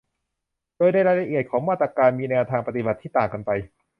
[0.77, 3.51] โดยในรายละเอียดของมาตรการมีแนวทางปฏิบัติที่ต่างกันไป